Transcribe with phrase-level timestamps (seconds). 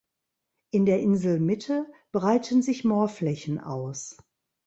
[0.71, 4.17] In der Inselmitte breiten sich Moorflächen aus.